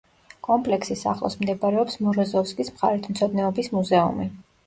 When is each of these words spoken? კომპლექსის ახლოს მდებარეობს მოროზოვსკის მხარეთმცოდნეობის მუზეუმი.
კომპლექსის 0.45 1.03
ახლოს 1.11 1.35
მდებარეობს 1.41 1.99
მოროზოვსკის 2.05 2.73
მხარეთმცოდნეობის 2.77 3.73
მუზეუმი. 3.77 4.29